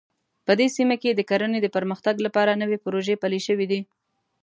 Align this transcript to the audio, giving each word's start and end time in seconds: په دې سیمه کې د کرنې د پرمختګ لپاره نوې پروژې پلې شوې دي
په 0.45 0.51
دې 0.59 0.67
سیمه 0.75 0.95
کې 1.01 1.11
د 1.13 1.21
کرنې 1.29 1.59
د 1.61 1.67
پرمختګ 1.75 2.15
لپاره 2.25 2.59
نوې 2.61 2.77
پروژې 2.85 3.15
پلې 3.23 3.39
شوې 3.47 3.65
دي 3.71 3.81